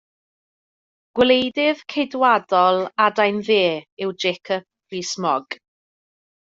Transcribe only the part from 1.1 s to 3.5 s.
Gwleidydd Ceidwadol adain